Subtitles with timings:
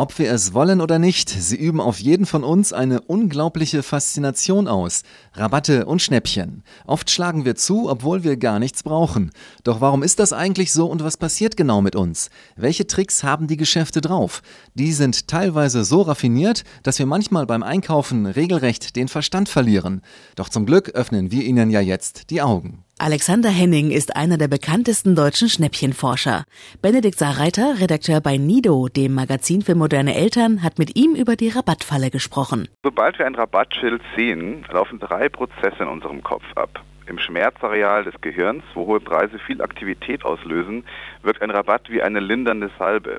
[0.00, 4.66] Ob wir es wollen oder nicht, sie üben auf jeden von uns eine unglaubliche Faszination
[4.66, 5.02] aus.
[5.34, 6.62] Rabatte und Schnäppchen.
[6.86, 9.30] Oft schlagen wir zu, obwohl wir gar nichts brauchen.
[9.62, 12.30] Doch warum ist das eigentlich so und was passiert genau mit uns?
[12.56, 14.40] Welche Tricks haben die Geschäfte drauf?
[14.72, 20.00] Die sind teilweise so raffiniert, dass wir manchmal beim Einkaufen regelrecht den Verstand verlieren.
[20.34, 22.84] Doch zum Glück öffnen wir ihnen ja jetzt die Augen.
[23.02, 26.44] Alexander Henning ist einer der bekanntesten deutschen Schnäppchenforscher.
[26.82, 31.48] Benedikt Saarreiter, Redakteur bei Nido, dem Magazin für moderne Eltern, hat mit ihm über die
[31.48, 32.68] Rabattfalle gesprochen.
[32.84, 36.84] Sobald wir ein Rabattschild sehen, laufen drei Prozesse in unserem Kopf ab.
[37.10, 40.84] Im Schmerzareal des Gehirns, wo hohe Preise viel Aktivität auslösen,
[41.24, 43.18] wirkt ein Rabatt wie eine lindernde Salbe.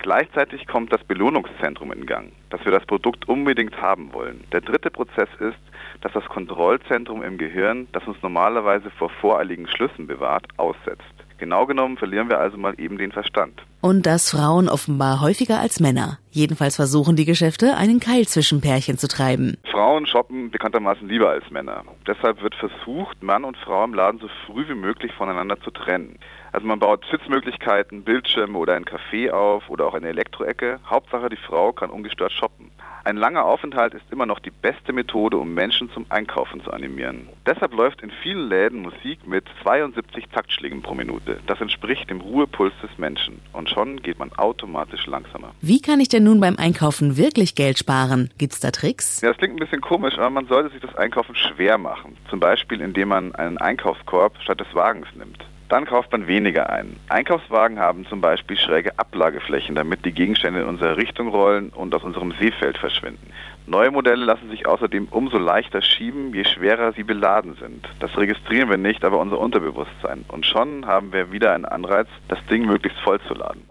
[0.00, 4.42] Gleichzeitig kommt das Belohnungszentrum in Gang, dass wir das Produkt unbedingt haben wollen.
[4.50, 5.60] Der dritte Prozess ist,
[6.00, 11.27] dass das Kontrollzentrum im Gehirn, das uns normalerweise vor voreiligen Schlüssen bewahrt, aussetzt.
[11.38, 13.62] Genau genommen verlieren wir also mal eben den Verstand.
[13.80, 16.18] Und das Frauen offenbar häufiger als Männer.
[16.30, 19.56] Jedenfalls versuchen die Geschäfte, einen Keil zwischen Pärchen zu treiben.
[19.70, 21.84] Frauen shoppen bekanntermaßen lieber als Männer.
[22.06, 26.18] Deshalb wird versucht, Mann und Frau im Laden so früh wie möglich voneinander zu trennen.
[26.50, 30.80] Also man baut Sitzmöglichkeiten, Bildschirme oder ein Café auf oder auch eine Elektroecke.
[30.86, 32.70] Hauptsache die Frau kann ungestört shoppen.
[33.08, 37.26] Ein langer Aufenthalt ist immer noch die beste Methode, um Menschen zum Einkaufen zu animieren.
[37.46, 41.40] Deshalb läuft in vielen Läden Musik mit 72 Taktschlägen pro Minute.
[41.46, 43.40] Das entspricht dem Ruhepuls des Menschen.
[43.54, 45.54] Und schon geht man automatisch langsamer.
[45.62, 48.28] Wie kann ich denn nun beim Einkaufen wirklich Geld sparen?
[48.36, 49.22] Gibt's da Tricks?
[49.22, 52.14] Ja, das klingt ein bisschen komisch, aber man sollte sich das Einkaufen schwer machen.
[52.28, 55.42] Zum Beispiel, indem man einen Einkaufskorb statt des Wagens nimmt.
[55.68, 56.96] Dann kauft man weniger ein.
[57.08, 62.02] Einkaufswagen haben zum Beispiel schräge Ablageflächen, damit die Gegenstände in unsere Richtung rollen und aus
[62.02, 63.30] unserem Seefeld verschwinden.
[63.66, 67.86] Neue Modelle lassen sich außerdem umso leichter schieben, je schwerer sie beladen sind.
[68.00, 70.24] Das registrieren wir nicht, aber unser Unterbewusstsein.
[70.28, 73.62] Und schon haben wir wieder einen Anreiz, das Ding möglichst voll zu laden.